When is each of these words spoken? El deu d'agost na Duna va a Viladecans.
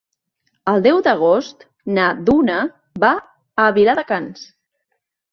El 0.71 0.79
deu 0.85 1.01
d'agost 1.07 1.65
na 1.97 2.05
Duna 2.29 2.57
va 3.03 3.11
a 3.65 3.67
Viladecans. 3.77 4.41